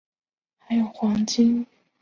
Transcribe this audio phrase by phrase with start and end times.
[0.57, 1.67] 还有黄金鱼蛋